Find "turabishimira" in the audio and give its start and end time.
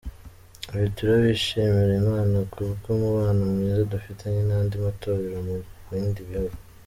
0.97-1.93